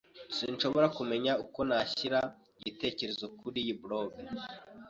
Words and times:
Sinshobora 0.35 0.87
kumenya 0.97 1.31
uko 1.43 1.59
nashyira 1.69 2.19
igitekerezo 2.59 3.25
kuriyi 3.39 3.73
blog. 3.81 4.11